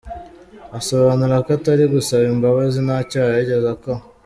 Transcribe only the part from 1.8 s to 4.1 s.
gusaba imbabazi nta cyaha yigeze akora.